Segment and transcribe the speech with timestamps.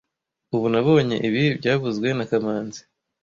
[0.55, 2.81] Ubu nabonye ibi byavuzwe na kamanzi